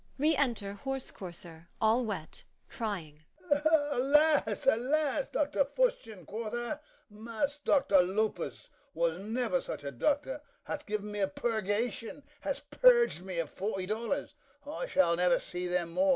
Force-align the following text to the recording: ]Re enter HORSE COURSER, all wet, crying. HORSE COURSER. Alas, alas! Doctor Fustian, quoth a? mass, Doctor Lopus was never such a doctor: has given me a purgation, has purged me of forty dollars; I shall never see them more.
]Re 0.17 0.35
enter 0.35 0.73
HORSE 0.73 1.11
COURSER, 1.11 1.67
all 1.79 2.03
wet, 2.03 2.43
crying. 2.67 3.23
HORSE 3.49 3.61
COURSER. 3.61 3.89
Alas, 3.91 4.65
alas! 4.65 5.27
Doctor 5.27 5.63
Fustian, 5.63 6.25
quoth 6.25 6.55
a? 6.55 6.79
mass, 7.11 7.57
Doctor 7.63 7.99
Lopus 8.01 8.69
was 8.95 9.19
never 9.19 9.61
such 9.61 9.83
a 9.83 9.91
doctor: 9.91 10.41
has 10.63 10.81
given 10.85 11.11
me 11.11 11.19
a 11.19 11.27
purgation, 11.27 12.23
has 12.39 12.61
purged 12.61 13.21
me 13.21 13.37
of 13.37 13.51
forty 13.51 13.85
dollars; 13.85 14.33
I 14.65 14.87
shall 14.87 15.15
never 15.15 15.37
see 15.37 15.67
them 15.67 15.91
more. 15.91 16.09